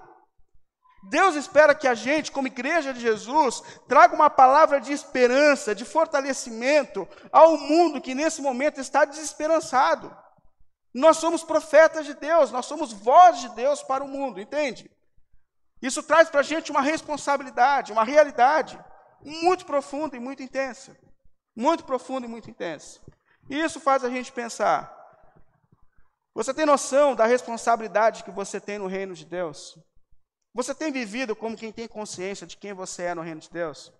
[1.09, 5.83] Deus espera que a gente, como igreja de Jesus, traga uma palavra de esperança, de
[5.83, 10.15] fortalecimento ao mundo que nesse momento está desesperançado.
[10.93, 14.89] Nós somos profetas de Deus, nós somos voz de Deus para o mundo, entende?
[15.81, 18.79] Isso traz para a gente uma responsabilidade, uma realidade
[19.21, 20.95] muito profunda e muito intensa.
[21.55, 23.01] Muito profunda e muito intensa.
[23.49, 24.91] E isso faz a gente pensar.
[26.33, 29.77] Você tem noção da responsabilidade que você tem no reino de Deus?
[30.53, 33.91] Você tem vivido como quem tem consciência de quem você é no reino de Deus?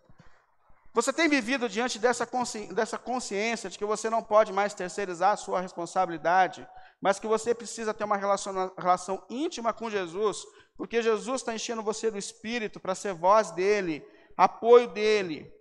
[0.93, 2.71] Você tem vivido diante dessa, consci...
[2.71, 6.67] dessa consciência de que você não pode mais terceirizar a sua responsabilidade,
[7.01, 10.45] mas que você precisa ter uma relação, relação íntima com Jesus,
[10.77, 14.05] porque Jesus está enchendo você do Espírito para ser voz dele,
[14.37, 15.51] apoio dele,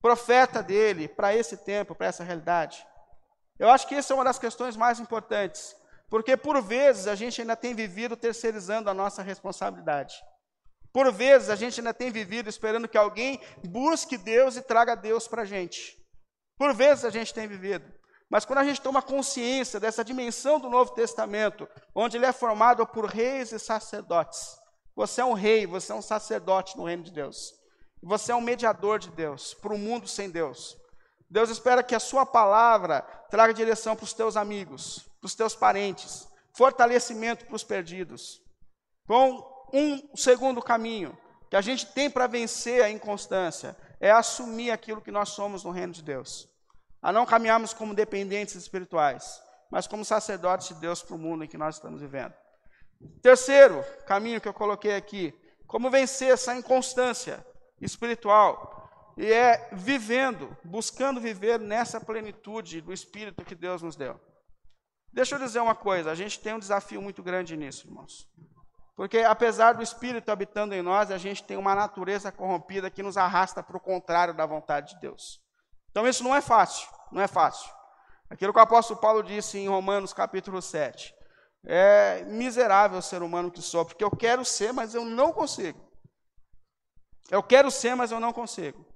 [0.00, 2.86] profeta dele para esse tempo, para essa realidade.
[3.58, 5.74] Eu acho que essa é uma das questões mais importantes,
[6.08, 10.14] porque por vezes a gente ainda tem vivido terceirizando a nossa responsabilidade.
[10.96, 15.28] Por vezes a gente ainda tem vivido esperando que alguém busque Deus e traga Deus
[15.28, 15.94] para a gente.
[16.56, 17.84] Por vezes a gente tem vivido.
[18.30, 22.86] Mas quando a gente toma consciência dessa dimensão do Novo Testamento, onde ele é formado
[22.86, 24.56] por reis e sacerdotes,
[24.94, 27.52] você é um rei, você é um sacerdote no reino de Deus.
[28.02, 30.78] Você é um mediador de Deus para um mundo sem Deus.
[31.28, 35.54] Deus espera que a sua palavra traga direção para os teus amigos, para os teus
[35.54, 38.40] parentes, fortalecimento para os perdidos.
[39.06, 41.16] Com um segundo caminho
[41.50, 45.70] que a gente tem para vencer a inconstância é assumir aquilo que nós somos no
[45.70, 46.48] reino de Deus.
[47.00, 51.48] A não caminharmos como dependentes espirituais, mas como sacerdotes de Deus para o mundo em
[51.48, 52.34] que nós estamos vivendo.
[53.22, 55.34] Terceiro caminho que eu coloquei aqui,
[55.66, 57.44] como vencer essa inconstância
[57.80, 58.76] espiritual,
[59.16, 64.20] e é vivendo, buscando viver nessa plenitude do Espírito que Deus nos deu.
[65.12, 68.28] Deixa eu dizer uma coisa, a gente tem um desafio muito grande nisso, irmãos.
[68.96, 73.18] Porque apesar do Espírito habitando em nós, a gente tem uma natureza corrompida que nos
[73.18, 75.38] arrasta para o contrário da vontade de Deus.
[75.90, 77.70] Então isso não é fácil, não é fácil.
[78.30, 81.14] Aquilo que o apóstolo Paulo disse em Romanos capítulo 7.
[81.64, 85.78] É miserável o ser humano que sou, porque eu quero ser, mas eu não consigo.
[87.30, 88.86] Eu quero ser, mas eu não consigo.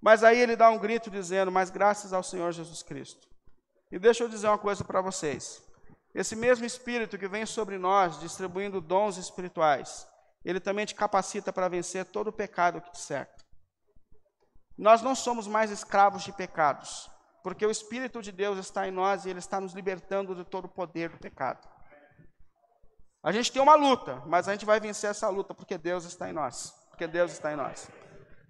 [0.00, 3.28] Mas aí ele dá um grito dizendo: Mas graças ao Senhor Jesus Cristo.
[3.90, 5.62] E deixa eu dizer uma coisa para vocês.
[6.14, 10.08] Esse mesmo Espírito que vem sobre nós, distribuindo dons espirituais,
[10.44, 13.34] ele também te capacita para vencer todo o pecado que te cerca.
[14.76, 17.10] Nós não somos mais escravos de pecados,
[17.42, 20.64] porque o Espírito de Deus está em nós e ele está nos libertando de todo
[20.64, 21.68] o poder do pecado.
[23.22, 26.30] A gente tem uma luta, mas a gente vai vencer essa luta porque Deus está
[26.30, 26.74] em nós.
[26.88, 27.90] Porque Deus está em nós.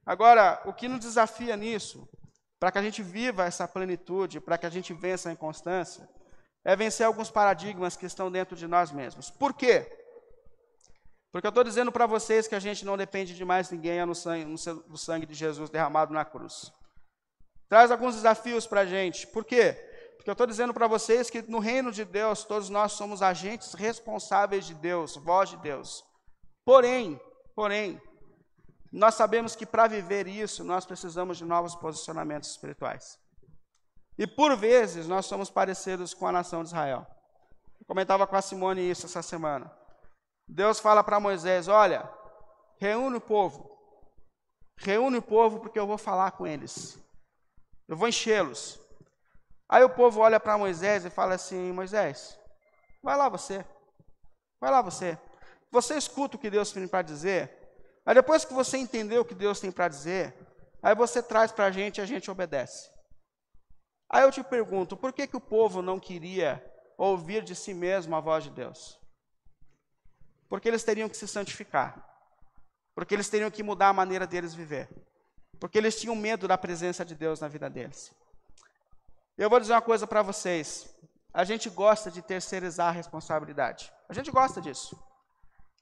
[0.06, 2.08] Agora, o que nos desafia nisso,
[2.58, 6.08] para que a gente viva essa plenitude, para que a gente vença a inconstância,
[6.64, 9.30] é vencer alguns paradigmas que estão dentro de nós mesmos.
[9.30, 9.90] Por quê?
[11.32, 14.14] Porque eu estou dizendo para vocês que a gente não depende de mais ninguém no
[14.14, 16.72] sangue, no sangue de Jesus derramado na cruz.
[17.68, 19.28] Traz alguns desafios para a gente.
[19.28, 19.74] Por quê?
[20.16, 23.74] Porque eu estou dizendo para vocês que no reino de Deus, todos nós somos agentes
[23.74, 26.04] responsáveis de Deus, voz de Deus.
[26.64, 27.18] Porém,
[27.54, 28.02] porém,
[28.92, 33.19] nós sabemos que para viver isso, nós precisamos de novos posicionamentos espirituais.
[34.20, 37.06] E por vezes nós somos parecidos com a nação de Israel.
[37.80, 39.74] Eu comentava com a Simone isso essa semana.
[40.46, 42.06] Deus fala para Moisés: Olha,
[42.78, 43.74] reúne o povo.
[44.76, 46.98] Reúne o povo porque eu vou falar com eles.
[47.88, 48.78] Eu vou enchê-los.
[49.66, 52.38] Aí o povo olha para Moisés e fala assim: Moisés,
[53.02, 53.64] vai lá você.
[54.60, 55.18] Vai lá você.
[55.72, 57.56] Você escuta o que Deus tem para dizer.
[58.04, 60.34] Aí depois que você entendeu o que Deus tem para dizer,
[60.82, 62.99] aí você traz para a gente e a gente obedece.
[64.10, 66.62] Aí eu te pergunto, por que, que o povo não queria
[66.98, 68.98] ouvir de si mesmo a voz de Deus?
[70.48, 72.04] Porque eles teriam que se santificar.
[72.92, 74.88] Porque eles teriam que mudar a maneira deles viver.
[75.60, 78.12] Porque eles tinham medo da presença de Deus na vida deles.
[79.38, 80.92] Eu vou dizer uma coisa para vocês.
[81.32, 83.92] A gente gosta de terceirizar a responsabilidade.
[84.08, 85.00] A gente gosta disso.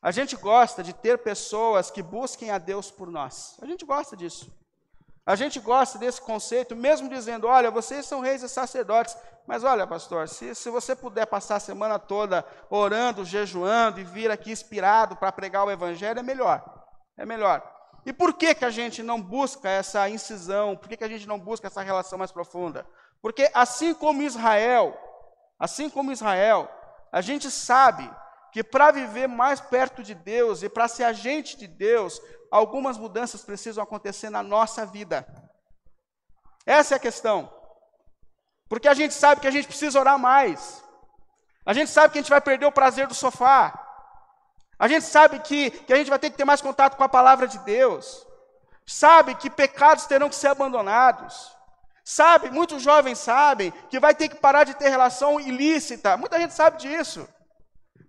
[0.03, 3.57] A gente gosta de ter pessoas que busquem a Deus por nós.
[3.63, 4.53] A gente gosta disso.
[5.29, 9.15] A gente gosta desse conceito, mesmo dizendo: olha, vocês são reis e sacerdotes,
[9.47, 14.31] mas olha, pastor, se, se você puder passar a semana toda orando, jejuando e vir
[14.31, 16.65] aqui inspirado para pregar o evangelho, é melhor.
[17.15, 17.63] É melhor.
[18.07, 20.75] E por que, que a gente não busca essa incisão?
[20.75, 22.87] Por que, que a gente não busca essa relação mais profunda?
[23.21, 24.97] Porque assim como Israel,
[25.59, 26.71] assim como Israel,
[27.13, 28.11] a gente sabe
[28.53, 33.43] que para viver mais perto de Deus e para ser agente de Deus, algumas mudanças
[33.43, 35.27] precisam acontecer na nossa vida.
[36.65, 37.53] Essa é a questão.
[38.69, 40.85] Porque a gente sabe que a gente precisa orar mais.
[41.65, 43.73] A gente sabe que a gente vai perder o prazer do sofá.
[44.79, 47.09] A gente sabe que, que a gente vai ter que ter mais contato com a
[47.09, 48.27] palavra de Deus.
[48.87, 51.55] Sabe que pecados terão que ser abandonados.
[52.05, 56.17] Sabe, muitos jovens sabem que vai ter que parar de ter relação ilícita.
[56.17, 57.29] Muita gente sabe disso.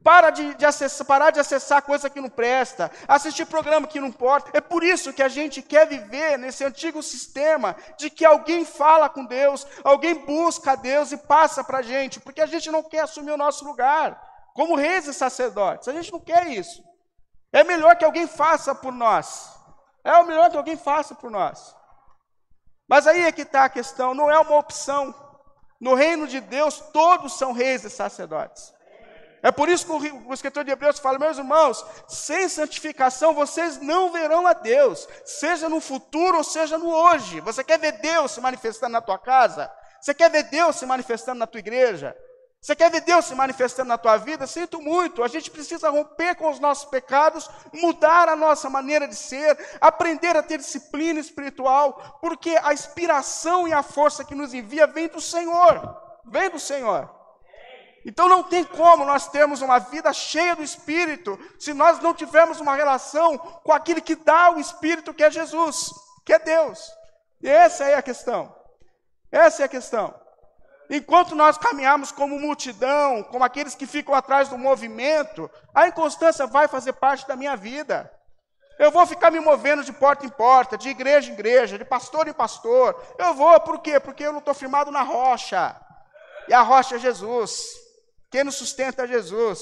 [0.04, 4.08] Para de, de acessar, parar de acessar coisa que não presta, assistir programa que não
[4.08, 4.50] importa.
[4.54, 9.10] É por isso que a gente quer viver nesse antigo sistema de que alguém fala
[9.10, 12.82] com Deus, alguém busca a Deus e passa para a gente, porque a gente não
[12.82, 14.22] quer assumir o nosso lugar
[14.54, 15.88] como reis e sacerdotes.
[15.88, 16.82] A gente não quer isso.
[17.52, 19.54] É melhor que alguém faça por nós.
[20.04, 21.76] É o melhor que alguém faça por nós.
[22.88, 25.14] Mas aí é que está a questão, não é uma opção.
[25.80, 28.74] No reino de Deus, todos são reis e sacerdotes.
[29.41, 34.12] É por isso que o escritor de Hebreus fala, meus irmãos, sem santificação vocês não
[34.12, 37.39] verão a Deus, seja no futuro ou seja no hoje.
[37.41, 39.71] Você quer ver Deus se manifestando na tua casa?
[40.02, 42.15] Você quer ver Deus se manifestando na tua igreja?
[42.62, 44.45] Você quer ver Deus se manifestando na tua vida?
[44.45, 49.15] Sinto muito, a gente precisa romper com os nossos pecados, mudar a nossa maneira de
[49.15, 54.86] ser, aprender a ter disciplina espiritual, porque a inspiração e a força que nos envia
[54.86, 57.19] vem do Senhor, vem do Senhor.
[58.10, 62.60] Então não tem como nós termos uma vida cheia do Espírito se nós não tivermos
[62.60, 65.91] uma relação com aquele que dá o Espírito, que é Jesus,
[66.26, 66.91] que é Deus.
[67.39, 68.52] E essa é a questão.
[69.32, 70.19] Essa é a questão.
[70.89, 76.67] Enquanto nós caminhamos como multidão, como aqueles que ficam atrás do movimento, a inconstância vai
[76.67, 78.12] fazer parte da minha vida.
[78.80, 82.28] Eu vou ficar me movendo de porta em porta, de igreja em igreja, de pastor
[82.28, 83.00] em pastor.
[83.19, 84.00] Eu vou, por quê?
[84.00, 85.80] Porque eu não estou firmado na rocha.
[86.48, 87.79] E a rocha é Jesus.
[88.30, 89.62] Quem nos sustenta é Jesus.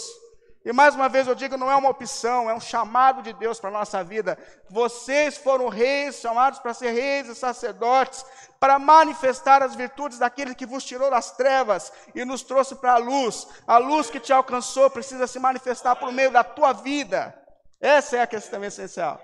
[0.66, 3.58] E mais uma vez eu digo, não é uma opção, é um chamado de Deus
[3.58, 4.38] para a nossa vida.
[4.70, 8.26] Vocês foram reis, chamados para ser reis e sacerdotes,
[8.60, 12.98] para manifestar as virtudes daquele que vos tirou das trevas e nos trouxe para a
[12.98, 13.48] luz.
[13.66, 17.34] A luz que te alcançou precisa se manifestar por meio da tua vida.
[17.80, 19.22] Essa é a questão essencial.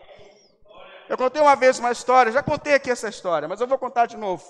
[1.10, 4.06] Eu contei uma vez uma história, já contei aqui essa história, mas eu vou contar
[4.06, 4.45] de novo.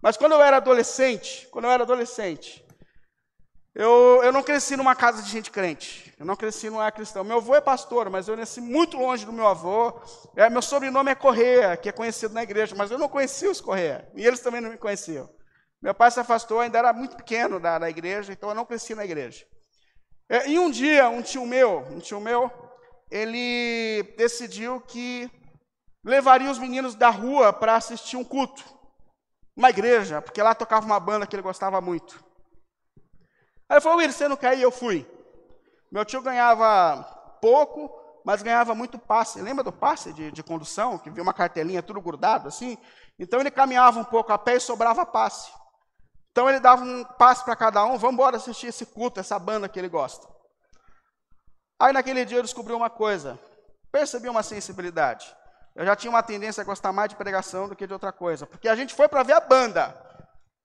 [0.00, 2.64] Mas quando eu era adolescente, quando eu era adolescente,
[3.74, 6.12] eu, eu não cresci numa casa de gente crente.
[6.18, 7.24] Eu não cresci num lar cristão.
[7.24, 9.98] Meu avô é pastor, mas eu nasci muito longe do meu avô.
[10.36, 13.60] É, meu sobrenome é Correia, que é conhecido na igreja, mas eu não conhecia os
[13.60, 14.06] Correia.
[14.14, 15.28] E eles também não me conheciam.
[15.80, 18.94] Meu pai se afastou, ainda era muito pequeno da, da igreja, então eu não cresci
[18.94, 19.44] na igreja.
[20.28, 22.50] É, e um dia, um tio meu, um tio meu,
[23.10, 25.30] ele decidiu que
[26.04, 28.62] levaria os meninos da rua para assistir um culto.
[29.56, 32.22] Uma igreja, porque lá tocava uma banda que ele gostava muito.
[33.72, 34.60] Aí ele falou, Wilson, você não quer ir?
[34.60, 35.10] Eu fui.
[35.90, 37.02] Meu tio ganhava
[37.40, 37.90] pouco,
[38.22, 39.40] mas ganhava muito passe.
[39.40, 42.76] Lembra do passe de, de condução, que viu uma cartelinha tudo grudado assim?
[43.18, 45.50] Então ele caminhava um pouco a pé e sobrava passe.
[46.32, 49.66] Então ele dava um passe para cada um, vamos embora assistir esse culto, essa banda
[49.70, 50.28] que ele gosta.
[51.80, 53.40] Aí naquele dia eu descobri uma coisa,
[53.90, 55.34] percebi uma sensibilidade.
[55.74, 58.46] Eu já tinha uma tendência a gostar mais de pregação do que de outra coisa,
[58.46, 60.11] porque a gente foi para ver a banda.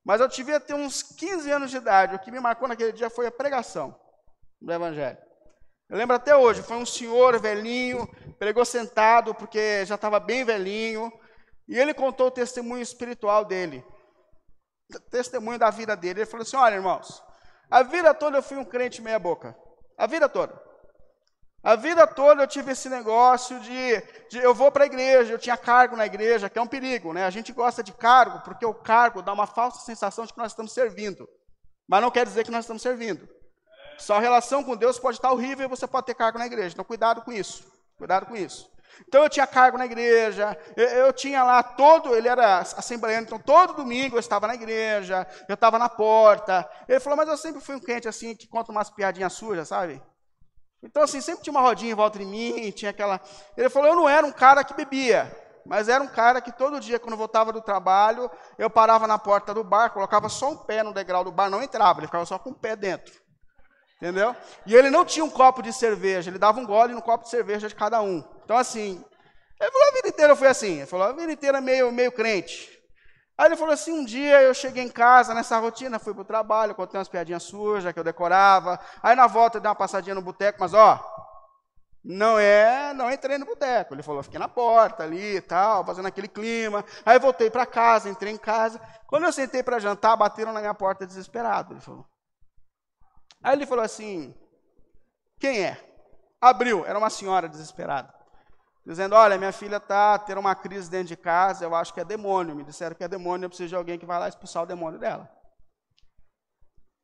[0.08, 2.15] Mas eu devia ter uns 15 anos de idade.
[2.15, 3.93] O que me marcou naquele dia foi a pregação
[4.62, 5.17] do Evangelho.
[5.89, 8.08] Eu lembro até hoje, foi um senhor velhinho,
[8.39, 11.12] pregou sentado, porque já estava bem velhinho,
[11.67, 13.86] e ele contou o testemunho espiritual dele,
[15.12, 16.22] testemunho da vida dele.
[16.22, 17.22] Ele falou assim: Olha, irmãos,
[17.70, 19.58] a vida toda eu fui um crente meia-boca,
[19.98, 20.58] a vida toda.
[21.63, 25.39] A vida toda eu tive esse negócio de, de eu vou para a igreja, eu
[25.39, 27.26] tinha cargo na igreja, que é um perigo, né?
[27.26, 30.52] A gente gosta de cargo porque o cargo dá uma falsa sensação de que nós
[30.52, 31.28] estamos servindo,
[31.88, 33.28] mas não quer dizer que nós estamos servindo.
[33.98, 36.74] Sua relação com Deus pode estar horrível e você pode ter cargo na igreja.
[36.74, 37.65] Então cuidado com isso.
[37.98, 38.70] Cuidado com isso.
[39.08, 43.39] Então eu tinha cargo na igreja, eu, eu, tinha lá todo, ele era assembleano, então
[43.39, 46.67] todo domingo eu estava na igreja, eu estava na porta.
[46.88, 50.02] Ele falou, mas eu sempre fui um crente assim que conta umas piadinhas sujas, sabe?
[50.84, 53.20] Então, assim, sempre tinha uma rodinha em volta de mim, tinha aquela.
[53.56, 55.36] Ele falou: eu não era um cara que bebia,
[55.66, 59.54] mas era um cara que todo dia, quando voltava do trabalho, eu parava na porta
[59.54, 62.38] do bar, colocava só um pé no degrau do bar, não entrava, ele ficava só
[62.38, 63.13] com o pé dentro.
[63.98, 64.36] Entendeu?
[64.66, 67.32] E ele não tinha um copo de cerveja, ele dava um gole no copo de
[67.32, 68.24] cerveja de cada um.
[68.44, 69.04] Então, assim,
[69.60, 70.78] ele falou: a vida inteira eu fui assim.
[70.78, 72.77] Ele falou: a vida inteira meio, meio crente.
[73.38, 76.26] Aí ele falou assim: um dia eu cheguei em casa nessa rotina, fui para o
[76.26, 78.80] trabalho, contei umas piadinhas sujas que eu decorava.
[79.04, 81.00] Aí na volta eu dei uma passadinha no boteco, mas ó,
[82.04, 83.93] não é, não entrei no boteco.
[83.93, 86.84] Ele falou: fiquei na porta ali e tal, fazendo aquele clima.
[87.06, 88.82] Aí voltei para casa, entrei em casa.
[89.06, 91.73] Quando eu sentei para jantar, bateram na minha porta desesperado.
[91.73, 92.06] Ele falou.
[93.43, 94.34] Aí ele falou assim:
[95.39, 95.84] quem é?
[96.41, 98.17] Abriu, era uma senhora desesperada
[98.92, 102.06] dizendo: Olha, minha filha está tendo uma crise dentro de casa, eu acho que é
[102.06, 102.56] demônio.
[102.56, 105.00] Me disseram que é demônio, eu preciso de alguém que vai lá expulsar o demônio
[105.00, 105.29] dela.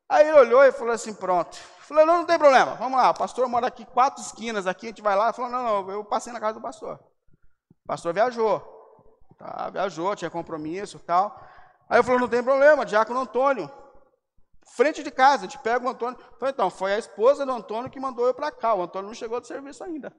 [0.08, 1.56] Aí ele olhou e falou assim: Pronto.
[1.80, 3.10] Falei: Não, não tem problema, vamos lá.
[3.10, 5.26] O pastor mora aqui, quatro esquinas aqui, a gente vai lá.
[5.26, 6.98] Ele falou: Não, não, eu passei na casa do pastor.
[7.84, 8.60] O pastor viajou,
[9.38, 11.38] tá, viajou, tinha compromisso e tal.
[11.88, 13.70] Aí eu falou: Não tem problema, Diácono Antônio.
[14.66, 16.18] Frente de casa, a gente pega o Antônio.
[16.38, 18.74] Falei, então, foi a esposa do Antônio que mandou eu para cá.
[18.74, 20.10] O Antônio não chegou do serviço ainda.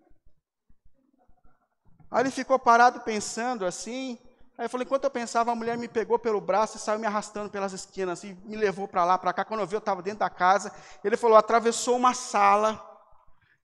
[2.15, 4.17] Aí ele ficou parado pensando assim.
[4.57, 7.05] Aí eu falei, enquanto eu pensava, a mulher me pegou pelo braço e saiu me
[7.05, 9.43] arrastando pelas esquinas e me levou para lá, para cá.
[9.43, 10.73] Quando eu vi, eu estava dentro da casa.
[11.03, 12.81] Ele falou, atravessou uma sala,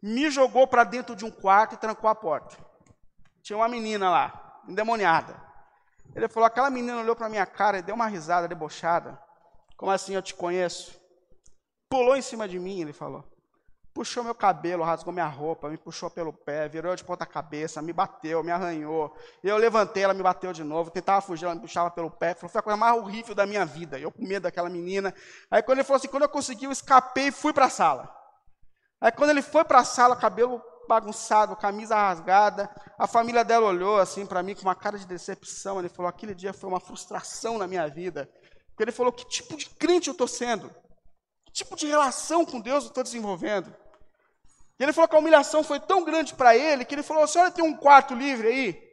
[0.03, 2.57] me jogou para dentro de um quarto e trancou a porta.
[3.41, 5.33] Tinha uma menina lá, endemoniada.
[6.13, 9.17] Ele falou, aquela menina olhou para minha cara e deu uma risada debochada.
[9.77, 10.99] Como assim eu te conheço?
[11.87, 13.23] Pulou em cima de mim, ele falou.
[13.93, 17.91] Puxou meu cabelo, rasgou minha roupa, me puxou pelo pé, virou de ponta cabeça, me
[17.91, 19.13] bateu, me arranhou.
[19.43, 22.33] Eu levantei, ela me bateu de novo, tentava fugir, ela me puxava pelo pé.
[22.33, 23.99] Falou, foi a coisa mais horrível da minha vida.
[23.99, 25.13] Eu com medo daquela menina.
[25.49, 28.09] Aí quando ele falou assim, quando eu consegui, eu escapei e fui para a sala.
[29.01, 33.97] Aí quando ele foi para a sala, cabelo bagunçado, camisa rasgada, a família dela olhou
[33.97, 35.79] assim para mim com uma cara de decepção.
[35.79, 38.29] Ele falou, aquele dia foi uma frustração na minha vida.
[38.81, 40.69] Porque ele falou: que tipo de crente eu estou sendo?
[41.45, 43.75] Que tipo de relação com Deus eu estou desenvolvendo?
[44.79, 47.27] E ele falou que a humilhação foi tão grande para ele que ele falou: a
[47.27, 48.91] senhora tem um quarto livre aí?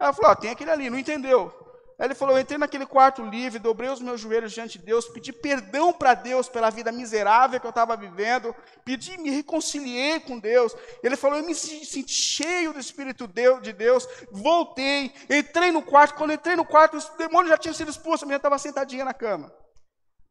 [0.00, 1.52] Ela falou: tem aquele ali, não entendeu.
[1.98, 5.06] Aí ele falou: eu entrei naquele quarto livre, dobrei os meus joelhos diante de Deus,
[5.08, 10.38] pedi perdão para Deus pela vida miserável que eu estava vivendo, pedi, me reconciliei com
[10.38, 10.74] Deus.
[11.02, 13.28] Ele falou: eu me senti cheio do Espírito
[13.60, 16.14] de Deus, voltei, entrei no quarto.
[16.14, 19.14] Quando entrei no quarto, o demônio já tinha sido expulso, a minha estava sentadinha na
[19.14, 19.52] cama.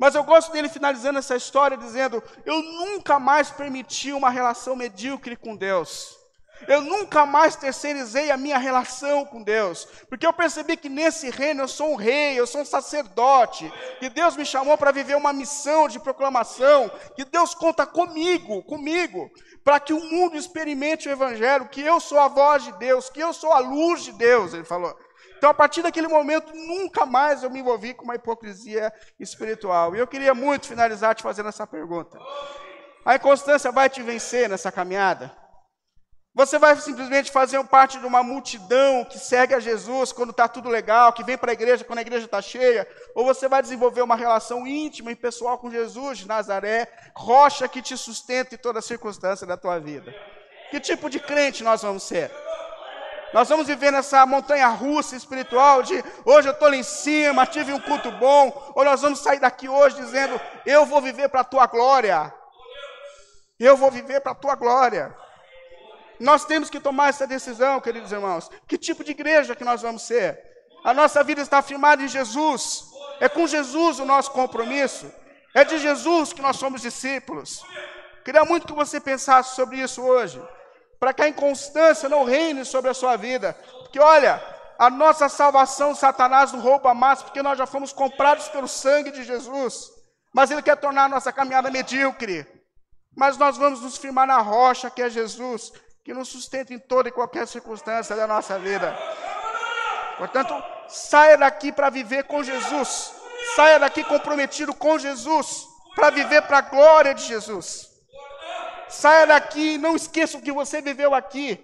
[0.02, 5.36] Mas eu gosto dele finalizando essa história dizendo: eu nunca mais permiti uma relação medíocre
[5.36, 6.18] com Deus.
[6.68, 11.64] Eu nunca mais terceirizei a minha relação com Deus, porque eu percebi que nesse reino
[11.64, 15.34] eu sou um rei, eu sou um sacerdote, que Deus me chamou para viver uma
[15.34, 19.30] missão de proclamação, que Deus conta comigo, comigo,
[19.64, 23.20] para que o mundo experimente o evangelho, que eu sou a voz de Deus, que
[23.20, 24.96] eu sou a luz de Deus, ele falou.
[25.42, 29.96] Então, a partir daquele momento, nunca mais eu me envolvi com uma hipocrisia espiritual.
[29.96, 32.16] E eu queria muito finalizar te fazendo essa pergunta.
[33.04, 35.36] A inconstância vai te vencer nessa caminhada?
[36.36, 40.70] Você vai simplesmente fazer parte de uma multidão que segue a Jesus quando está tudo
[40.70, 44.04] legal, que vem para a igreja quando a igreja está cheia, ou você vai desenvolver
[44.04, 48.80] uma relação íntima e pessoal com Jesus de Nazaré, rocha que te sustenta em toda
[48.80, 50.14] circunstância da tua vida.
[50.70, 52.30] Que tipo de crente nós vamos ser?
[53.34, 57.72] Nós vamos viver nessa montanha russa espiritual de hoje eu estou lá em cima, tive
[57.72, 61.46] um culto bom, ou nós vamos sair daqui hoje dizendo eu vou viver para a
[61.46, 62.34] tua glória.
[63.60, 65.16] Eu vou viver para a tua glória.
[66.20, 68.50] Nós temos que tomar essa decisão, queridos irmãos.
[68.68, 70.40] Que tipo de igreja que nós vamos ser?
[70.84, 72.86] A nossa vida está firmada em Jesus.
[73.20, 75.12] É com Jesus o nosso compromisso.
[75.54, 77.64] É de Jesus que nós somos discípulos.
[78.26, 80.42] Queria muito que você pensasse sobre isso hoje.
[81.02, 83.54] Para que a inconstância não reine sobre a sua vida.
[83.80, 84.42] Porque olha,
[84.80, 89.24] a nossa salvação, Satanás não rouba mais, porque nós já fomos comprados pelo sangue de
[89.24, 89.90] Jesus.
[90.34, 92.48] Mas ele quer tornar a nossa caminhada medíocre.
[93.18, 95.74] Mas nós vamos nos firmar na rocha que é Jesus
[96.04, 98.98] que nos sustenta em toda e qualquer circunstância da nossa vida.
[100.18, 100.54] Portanto,
[100.88, 103.14] saia daqui para viver com Jesus.
[103.56, 107.91] Saia daqui comprometido com Jesus, para viver para a glória de Jesus.
[108.92, 111.64] Saia daqui, não esqueça o que você viveu aqui.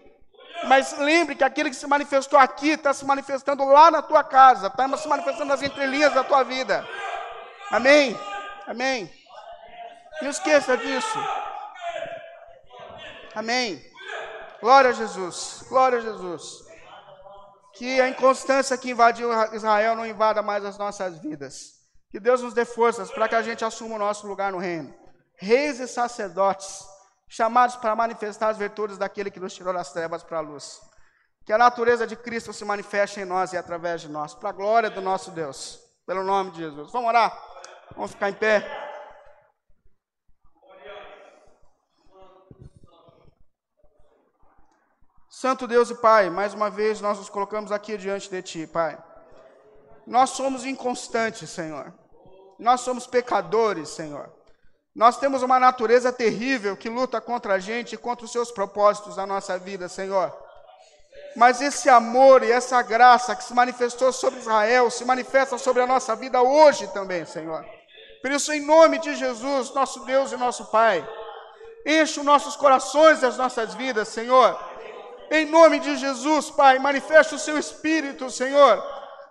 [0.64, 4.68] Mas lembre que aquele que se manifestou aqui está se manifestando lá na tua casa,
[4.68, 6.88] está se manifestando nas entrelinhas da tua vida.
[7.70, 8.18] Amém?
[8.66, 9.12] Amém?
[10.22, 11.20] Não esqueça disso.
[13.36, 13.84] Amém.
[14.60, 16.66] Glória a Jesus, glória a Jesus.
[17.74, 21.74] Que a inconstância que invadiu Israel não invada mais as nossas vidas.
[22.10, 24.96] Que Deus nos dê forças para que a gente assuma o nosso lugar no reino.
[25.36, 26.84] Reis e sacerdotes,
[27.28, 30.82] chamados para manifestar as virtudes daquele que nos tirou das trevas para a luz.
[31.46, 34.54] Que a natureza de Cristo se manifeste em nós e através de nós, para a
[34.54, 35.80] glória do nosso Deus.
[36.06, 36.92] Pelo nome de Jesus.
[36.92, 37.38] Vamos orar?
[37.96, 38.88] Vamos ficar em pé.
[45.30, 48.98] Santo Deus e Pai, mais uma vez nós nos colocamos aqui diante de Ti, Pai.
[50.06, 51.94] Nós somos inconstantes, Senhor.
[52.58, 54.34] Nós somos pecadores, Senhor.
[54.98, 59.16] Nós temos uma natureza terrível que luta contra a gente e contra os seus propósitos
[59.16, 60.36] na nossa vida, Senhor.
[61.38, 65.88] Mas esse amor e essa graça que se manifestou sobre Israel se manifesta sobre a
[65.88, 67.64] nossa vida hoje também, Senhor.
[68.22, 71.08] Por isso, em nome de Jesus, nosso Deus e nosso Pai,
[71.86, 74.60] enche os nossos corações e as nossas vidas, Senhor
[75.30, 78.84] em nome de Jesus, Pai, manifesta o seu Espírito, Senhor,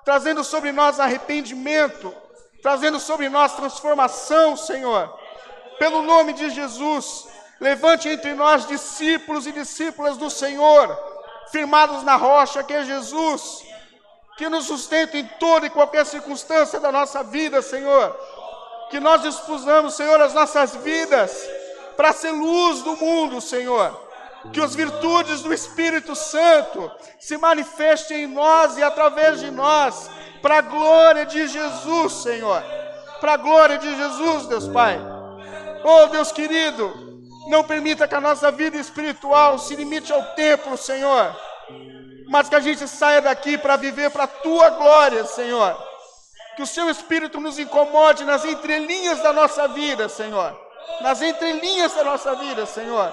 [0.04, 2.14] trazendo sobre nós arrependimento,
[2.62, 5.12] trazendo sobre nós transformação, Senhor.
[5.78, 7.28] Pelo nome de Jesus,
[7.60, 10.96] levante entre nós discípulos e discípulas do Senhor,
[11.50, 13.64] firmados na rocha que é Jesus,
[14.36, 18.14] que nos sustenta em toda e qualquer circunstância da nossa vida, Senhor.
[18.90, 21.48] Que nós dispusamos, Senhor, as nossas vidas
[21.96, 24.04] para ser luz do mundo, Senhor.
[24.52, 30.08] Que as virtudes do Espírito Santo se manifestem em nós e através de nós,
[30.40, 32.62] para a glória de Jesus, Senhor.
[33.20, 35.15] Para a glória de Jesus, Deus Pai.
[35.84, 36.92] Oh, Deus querido,
[37.48, 41.34] não permita que a nossa vida espiritual se limite ao templo, Senhor.
[42.28, 45.76] Mas que a gente saia daqui para viver para a tua glória, Senhor.
[46.56, 50.58] Que o seu Espírito nos incomode nas entrelinhas da nossa vida, Senhor.
[51.00, 53.12] Nas entrelinhas da nossa vida, Senhor.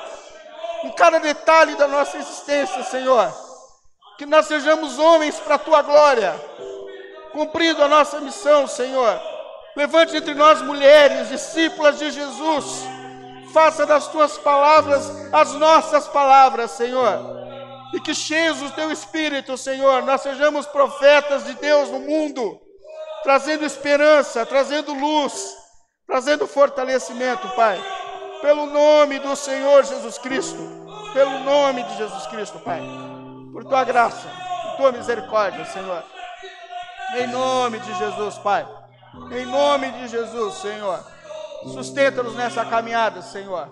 [0.84, 3.32] Em cada detalhe da nossa existência, Senhor.
[4.18, 6.34] Que nós sejamos homens para a tua glória.
[7.32, 9.33] Cumprindo a nossa missão, Senhor.
[9.76, 12.84] Levante entre nós mulheres, discípulas de Jesus.
[13.54, 17.44] Faça das tuas palavras as nossas palavras, Senhor.
[17.94, 22.64] E que cheios do teu espírito, Senhor, nós sejamos profetas de Deus no mundo
[23.24, 25.56] trazendo esperança, trazendo luz,
[26.06, 27.82] trazendo fortalecimento, Pai.
[28.42, 30.60] Pelo nome do Senhor Jesus Cristo,
[31.14, 32.82] pelo nome de Jesus Cristo, Pai.
[33.54, 34.28] Por tua graça,
[34.66, 36.04] por tua misericórdia, Senhor.
[37.16, 38.68] Em nome de Jesus, Pai.
[39.32, 41.04] Em nome de Jesus, Senhor.
[41.74, 43.70] Sustenta-nos nessa caminhada, Senhor.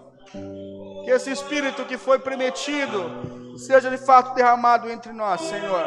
[1.04, 5.84] Que esse espírito que foi prometido seja de fato derramado entre nós, Senhor.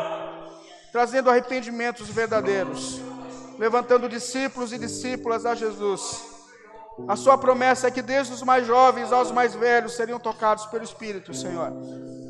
[0.93, 3.01] Trazendo arrependimentos verdadeiros
[3.59, 6.25] levantando discípulos e discípulas a Jesus.
[7.09, 10.85] A sua promessa é que desde os mais jovens aos mais velhos seriam tocados pelo
[10.85, 11.73] Espírito, Senhor.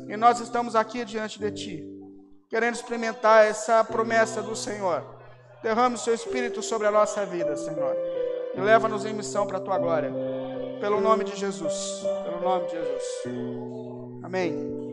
[0.07, 1.83] E nós estamos aqui diante de Ti,
[2.49, 5.14] querendo experimentar essa promessa do Senhor.
[5.65, 7.97] Derrame o Seu Espírito sobre a nossa vida, Senhor.
[8.55, 10.13] E leva-nos em missão para a Tua glória.
[10.79, 12.03] Pelo nome de Jesus.
[12.23, 13.03] Pelo nome de Jesus.
[14.21, 14.53] Amém.
[14.53, 14.84] Amém.